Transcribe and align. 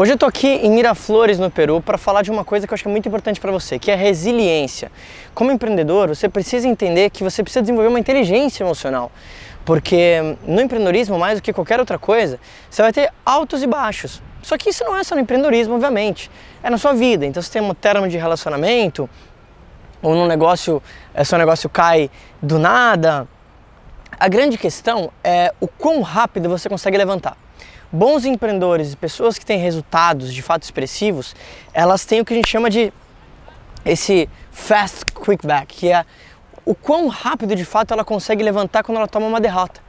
Hoje 0.00 0.12
eu 0.12 0.16
tô 0.16 0.24
aqui 0.24 0.48
em 0.48 0.70
Miraflores, 0.70 1.38
no 1.38 1.50
Peru, 1.50 1.78
para 1.78 1.98
falar 1.98 2.22
de 2.22 2.30
uma 2.30 2.42
coisa 2.42 2.66
que 2.66 2.72
eu 2.72 2.74
acho 2.74 2.82
que 2.82 2.88
é 2.88 2.90
muito 2.90 3.06
importante 3.06 3.38
para 3.38 3.52
você, 3.52 3.78
que 3.78 3.90
é 3.90 3.94
resiliência. 3.94 4.90
Como 5.34 5.52
empreendedor, 5.52 6.08
você 6.08 6.26
precisa 6.26 6.66
entender 6.66 7.10
que 7.10 7.22
você 7.22 7.42
precisa 7.42 7.60
desenvolver 7.60 7.88
uma 7.88 8.00
inteligência 8.00 8.64
emocional. 8.64 9.12
Porque 9.62 10.38
no 10.46 10.58
empreendedorismo, 10.58 11.18
mais 11.18 11.38
do 11.38 11.42
que 11.42 11.52
qualquer 11.52 11.78
outra 11.78 11.98
coisa, 11.98 12.40
você 12.70 12.80
vai 12.80 12.94
ter 12.94 13.12
altos 13.26 13.62
e 13.62 13.66
baixos. 13.66 14.22
Só 14.42 14.56
que 14.56 14.70
isso 14.70 14.82
não 14.84 14.96
é 14.96 15.04
só 15.04 15.14
no 15.14 15.20
empreendedorismo, 15.20 15.74
obviamente. 15.74 16.30
É 16.62 16.70
na 16.70 16.78
sua 16.78 16.94
vida. 16.94 17.26
Então 17.26 17.42
você 17.42 17.52
tem 17.52 17.60
um 17.60 17.74
termo 17.74 18.08
de 18.08 18.16
relacionamento, 18.16 19.06
ou 20.00 20.14
num 20.14 20.26
negócio, 20.26 20.82
é, 21.12 21.24
seu 21.24 21.36
negócio 21.36 21.68
cai 21.68 22.10
do 22.40 22.58
nada. 22.58 23.28
A 24.18 24.28
grande 24.28 24.56
questão 24.56 25.12
é 25.22 25.52
o 25.60 25.68
quão 25.68 26.00
rápido 26.00 26.48
você 26.48 26.70
consegue 26.70 26.96
levantar. 26.96 27.36
Bons 27.92 28.24
empreendedores 28.24 28.94
pessoas 28.94 29.36
que 29.36 29.44
têm 29.44 29.58
resultados 29.58 30.32
de 30.32 30.42
fato 30.42 30.62
expressivos, 30.62 31.34
elas 31.72 32.04
têm 32.04 32.20
o 32.20 32.24
que 32.24 32.32
a 32.32 32.36
gente 32.36 32.48
chama 32.48 32.70
de 32.70 32.92
esse 33.84 34.28
fast 34.52 35.04
quick 35.06 35.44
back, 35.44 35.74
que 35.74 35.90
é 35.90 36.04
o 36.64 36.72
quão 36.72 37.08
rápido 37.08 37.56
de 37.56 37.64
fato 37.64 37.92
ela 37.92 38.04
consegue 38.04 38.44
levantar 38.44 38.84
quando 38.84 38.98
ela 38.98 39.08
toma 39.08 39.26
uma 39.26 39.40
derrota. 39.40 39.80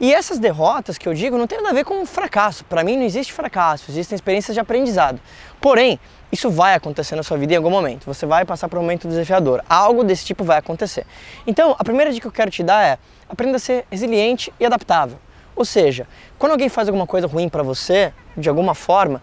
E 0.00 0.12
essas 0.12 0.40
derrotas 0.40 0.98
que 0.98 1.08
eu 1.08 1.14
digo 1.14 1.38
não 1.38 1.46
tem 1.46 1.58
nada 1.58 1.70
a 1.70 1.72
ver 1.72 1.84
com 1.84 2.04
fracasso. 2.04 2.64
Para 2.64 2.82
mim 2.82 2.96
não 2.96 3.04
existe 3.04 3.32
fracasso, 3.32 3.90
existem 3.90 4.16
experiências 4.16 4.54
de 4.54 4.60
aprendizado. 4.60 5.20
Porém, 5.60 6.00
isso 6.32 6.50
vai 6.50 6.74
acontecer 6.74 7.14
na 7.14 7.22
sua 7.22 7.38
vida 7.38 7.54
em 7.54 7.56
algum 7.56 7.70
momento. 7.70 8.04
Você 8.06 8.26
vai 8.26 8.44
passar 8.44 8.68
por 8.68 8.78
um 8.78 8.82
momento 8.82 9.06
desafiador. 9.06 9.62
Algo 9.68 10.02
desse 10.02 10.24
tipo 10.24 10.42
vai 10.42 10.58
acontecer. 10.58 11.06
Então, 11.46 11.76
a 11.78 11.84
primeira 11.84 12.12
dica 12.12 12.22
que 12.22 12.26
eu 12.26 12.32
quero 12.32 12.50
te 12.50 12.62
dar 12.62 12.84
é: 12.84 12.98
aprenda 13.28 13.56
a 13.56 13.60
ser 13.60 13.86
resiliente 13.90 14.52
e 14.58 14.66
adaptável. 14.66 15.18
Ou 15.56 15.64
seja, 15.64 16.06
quando 16.38 16.52
alguém 16.52 16.68
faz 16.68 16.86
alguma 16.86 17.06
coisa 17.06 17.26
ruim 17.26 17.48
para 17.48 17.62
você, 17.62 18.12
de 18.36 18.48
alguma 18.48 18.74
forma, 18.74 19.22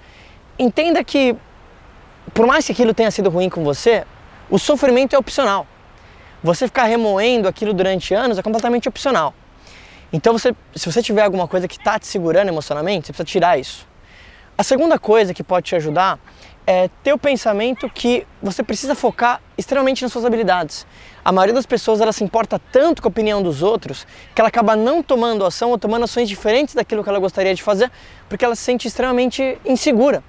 entenda 0.58 1.04
que, 1.04 1.36
por 2.34 2.48
mais 2.48 2.66
que 2.66 2.72
aquilo 2.72 2.92
tenha 2.92 3.12
sido 3.12 3.30
ruim 3.30 3.50
com 3.50 3.64
você, 3.64 4.04
o 4.50 4.58
sofrimento 4.58 5.16
é 5.16 5.20
opcional. 5.20 5.68
Você 6.44 6.68
ficar 6.68 6.86
remoendo 6.86 7.48
aquilo 7.48 7.72
durante 7.72 8.16
anos 8.16 8.38
é 8.40 8.42
completamente 8.42 8.90
opcional. 8.90 9.34
Então, 10.12 10.34
você, 10.34 10.56
se 10.76 10.92
você 10.92 11.02
tiver 11.02 11.22
alguma 11.22 11.48
coisa 11.48 11.68
que 11.68 11.78
está 11.78 11.98
te 12.00 12.08
segurando 12.08 12.50
emocionalmente, 12.50 13.08
você 13.08 13.14
precisa 13.14 13.26
tirar 13.26 13.60
isso. 13.60 13.88
A 14.58 14.64
segunda 14.64 15.00
coisa 15.00 15.34
que 15.34 15.44
pode 15.44 15.68
te 15.68 15.76
ajudar 15.76 16.20
é 16.66 16.90
ter 17.04 17.14
o 17.14 17.18
pensamento 17.18 17.90
que 17.90 18.26
você 18.42 18.64
precisa 18.64 18.96
focar 18.96 19.42
extremamente 19.58 20.02
nas 20.02 20.12
suas 20.12 20.26
habilidades. 20.26 20.88
A 21.24 21.32
maioria 21.32 21.54
das 21.54 21.66
pessoas 21.66 22.00
ela 22.00 22.14
se 22.14 22.24
importa 22.24 22.60
tanto 22.72 23.02
com 23.02 23.08
a 23.08 23.12
opinião 23.12 23.42
dos 23.42 23.62
outros 23.62 24.08
que 24.34 24.40
ela 24.40 24.48
acaba 24.48 24.76
não 24.76 25.04
tomando 25.04 25.46
ação 25.46 25.72
ou 25.72 25.78
tomando 25.78 26.04
ações 26.04 26.30
diferentes 26.30 26.74
daquilo 26.74 27.04
que 27.04 27.10
ela 27.10 27.20
gostaria 27.20 27.54
de 27.54 27.62
fazer 27.62 27.92
porque 28.30 28.46
ela 28.46 28.56
se 28.56 28.62
sente 28.62 28.88
extremamente 28.88 29.58
insegura. 29.66 30.24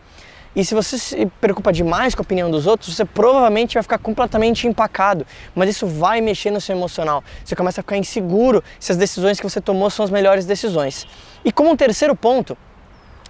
E 0.57 0.65
se 0.65 0.73
você 0.73 0.97
se 0.97 1.27
preocupa 1.41 1.73
demais 1.73 2.15
com 2.15 2.23
a 2.23 2.23
opinião 2.23 2.49
dos 2.49 2.67
outros, 2.67 2.95
você 2.95 3.05
provavelmente 3.05 3.75
vai 3.75 3.83
ficar 3.83 3.99
completamente 3.99 4.69
empacado. 4.69 5.27
Mas 5.53 5.71
isso 5.71 5.85
vai 5.85 6.21
mexer 6.21 6.53
no 6.53 6.61
seu 6.61 6.77
emocional. 6.77 7.25
Você 7.45 7.57
começa 7.57 7.81
a 7.81 7.83
ficar 7.83 7.97
inseguro 7.97 8.63
se 8.79 8.93
as 8.93 8.99
decisões 8.99 9.41
que 9.41 9.49
você 9.49 9.61
tomou 9.61 9.91
são 9.91 10.05
as 10.05 10.11
melhores 10.11 10.47
decisões. 10.47 11.09
E 11.45 11.51
como 11.51 11.71
um 11.71 11.77
terceiro 11.77 12.15
ponto, 12.15 12.57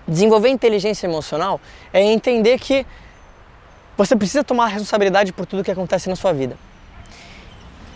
Desenvolver 0.06 0.48
inteligência 0.48 1.06
emocional 1.06 1.60
é 1.92 2.02
entender 2.02 2.58
que 2.58 2.86
você 3.96 4.14
precisa 4.16 4.42
tomar 4.44 4.66
responsabilidade 4.66 5.32
por 5.32 5.46
tudo 5.46 5.64
que 5.64 5.70
acontece 5.70 6.08
na 6.08 6.16
sua 6.16 6.32
vida. 6.32 6.56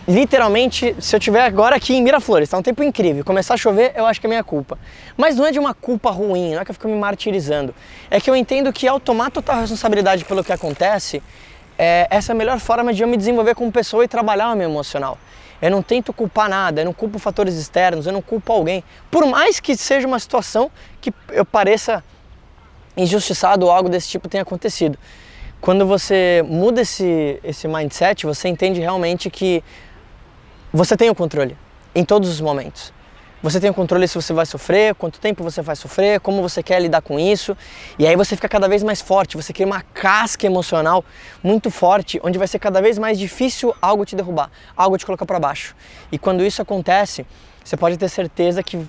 Literalmente, 0.07 0.95
se 0.99 1.15
eu 1.15 1.19
estiver 1.19 1.41
agora 1.41 1.75
aqui 1.75 1.93
em 1.93 2.01
Miraflores, 2.01 2.47
está 2.47 2.57
um 2.57 2.63
tempo 2.63 2.81
incrível, 2.81 3.23
começar 3.23 3.53
a 3.53 3.57
chover, 3.57 3.91
eu 3.95 4.07
acho 4.07 4.19
que 4.19 4.25
é 4.25 4.29
minha 4.29 4.43
culpa. 4.43 4.75
Mas 5.15 5.35
não 5.35 5.45
é 5.45 5.51
de 5.51 5.59
uma 5.59 5.71
culpa 5.71 6.09
ruim, 6.09 6.55
não 6.55 6.61
é 6.61 6.65
que 6.65 6.71
eu 6.71 6.73
fico 6.73 6.87
me 6.87 6.95
martirizando. 6.95 7.75
É 8.09 8.19
que 8.19 8.27
eu 8.27 8.35
entendo 8.35 8.73
que 8.73 8.87
ao 8.87 8.99
tomar 8.99 9.29
total 9.29 9.59
responsabilidade 9.59 10.25
pelo 10.25 10.43
que 10.43 10.51
acontece, 10.51 11.21
é, 11.77 12.07
essa 12.09 12.31
é 12.31 12.33
a 12.33 12.35
melhor 12.35 12.59
forma 12.59 12.91
de 12.91 13.03
eu 13.03 13.07
me 13.07 13.17
desenvolver 13.17 13.53
como 13.53 13.71
pessoa 13.71 14.03
e 14.03 14.07
trabalhar 14.07 14.51
o 14.51 14.55
meu 14.55 14.67
emocional. 14.67 15.15
Eu 15.61 15.71
não 15.71 15.81
tento 15.81 16.13
culpar 16.13 16.49
nada, 16.49 16.81
eu 16.81 16.85
não 16.85 16.93
culpo 16.93 17.19
fatores 17.19 17.55
externos, 17.55 18.07
eu 18.07 18.13
não 18.13 18.21
culpo 18.21 18.53
alguém. 18.53 18.83
Por 19.11 19.25
mais 19.25 19.59
que 19.59 19.75
seja 19.75 20.07
uma 20.07 20.19
situação 20.19 20.71
que 21.01 21.13
eu 21.31 21.45
pareça 21.45 22.03
injustiçado 22.95 23.65
ou 23.65 23.71
algo 23.71 23.89
desse 23.89 24.09
tipo 24.09 24.27
tenha 24.27 24.43
acontecido. 24.43 24.97
Quando 25.61 25.85
você 25.85 26.43
muda 26.47 26.81
esse, 26.81 27.39
esse 27.43 27.67
mindset, 27.67 28.25
você 28.25 28.47
entende 28.47 28.79
realmente 28.79 29.29
que 29.29 29.63
você 30.71 30.95
tem 30.95 31.09
o 31.09 31.15
controle 31.15 31.57
em 31.93 32.05
todos 32.05 32.29
os 32.29 32.39
momentos. 32.39 32.93
Você 33.41 33.57
tem 33.57 33.69
o 33.69 33.73
controle 33.73 34.05
se 34.05 34.15
você 34.15 34.33
vai 34.33 34.45
sofrer, 34.45 34.93
quanto 34.95 35.17
tempo 35.17 35.41
você 35.43 35.61
vai 35.61 35.75
sofrer, 35.75 36.19
como 36.19 36.41
você 36.41 36.61
quer 36.61 36.81
lidar 36.81 37.01
com 37.01 37.17
isso. 37.17 37.55
E 37.97 38.05
aí 38.05 38.13
você 38.13 38.35
fica 38.35 38.49
cada 38.49 38.67
vez 38.67 38.83
mais 38.83 38.99
forte, 39.01 39.37
você 39.37 39.53
cria 39.53 39.65
uma 39.65 39.81
casca 39.81 40.45
emocional 40.45 41.05
muito 41.41 41.71
forte, 41.71 42.19
onde 42.21 42.37
vai 42.37 42.49
ser 42.49 42.59
cada 42.59 42.81
vez 42.81 42.97
mais 42.99 43.17
difícil 43.17 43.73
algo 43.81 44.05
te 44.05 44.13
derrubar, 44.13 44.51
algo 44.75 44.97
te 44.97 45.05
colocar 45.05 45.25
para 45.25 45.39
baixo. 45.39 45.73
E 46.11 46.17
quando 46.17 46.43
isso 46.43 46.61
acontece, 46.61 47.25
você 47.63 47.77
pode 47.77 47.97
ter 47.97 48.09
certeza 48.09 48.61
que 48.61 48.85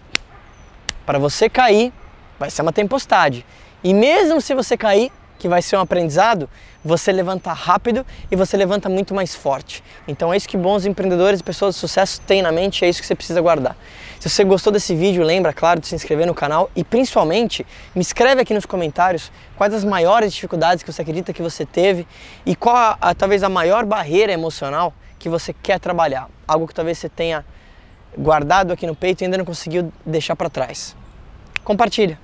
para 1.06 1.18
você 1.18 1.48
cair 1.48 1.92
vai 2.36 2.50
ser 2.50 2.62
uma 2.62 2.72
tempestade. 2.72 3.46
E 3.84 3.94
mesmo 3.94 4.40
se 4.40 4.52
você 4.52 4.76
cair, 4.76 5.12
que 5.40 5.48
vai 5.48 5.62
ser 5.62 5.76
um 5.76 5.80
aprendizado, 5.80 6.48
você 6.84 7.10
levanta 7.10 7.50
rápido 7.50 8.06
e 8.30 8.36
você 8.36 8.58
levanta 8.58 8.90
muito 8.90 9.14
mais 9.14 9.34
forte. 9.34 9.82
Então 10.06 10.32
é 10.32 10.36
isso 10.36 10.46
que 10.46 10.56
bons 10.56 10.84
empreendedores 10.84 11.40
e 11.40 11.42
pessoas 11.42 11.74
de 11.74 11.80
sucesso 11.80 12.20
têm 12.20 12.42
na 12.42 12.52
mente, 12.52 12.84
é 12.84 12.88
isso 12.88 13.00
que 13.00 13.06
você 13.06 13.14
precisa 13.14 13.40
guardar. 13.40 13.74
Se 14.20 14.28
você 14.28 14.44
gostou 14.44 14.70
desse 14.70 14.94
vídeo, 14.94 15.24
lembra, 15.24 15.52
claro, 15.54 15.80
de 15.80 15.86
se 15.86 15.94
inscrever 15.94 16.26
no 16.26 16.34
canal 16.34 16.70
e 16.76 16.84
principalmente 16.84 17.66
me 17.94 18.02
escreve 18.02 18.42
aqui 18.42 18.52
nos 18.52 18.66
comentários 18.66 19.32
quais 19.56 19.72
as 19.72 19.82
maiores 19.82 20.34
dificuldades 20.34 20.84
que 20.84 20.92
você 20.92 21.00
acredita 21.00 21.32
que 21.32 21.40
você 21.40 21.64
teve 21.64 22.06
e 22.44 22.54
qual 22.54 22.76
a, 22.76 22.98
a, 23.00 23.14
talvez 23.14 23.42
a 23.42 23.48
maior 23.48 23.86
barreira 23.86 24.30
emocional 24.30 24.92
que 25.18 25.30
você 25.30 25.54
quer 25.54 25.80
trabalhar. 25.80 26.28
Algo 26.46 26.68
que 26.68 26.74
talvez 26.74 26.98
você 26.98 27.08
tenha 27.08 27.46
guardado 28.16 28.72
aqui 28.72 28.86
no 28.86 28.94
peito 28.94 29.22
e 29.22 29.24
ainda 29.24 29.38
não 29.38 29.44
conseguiu 29.46 29.90
deixar 30.04 30.36
para 30.36 30.50
trás. 30.50 30.94
Compartilha. 31.64 32.18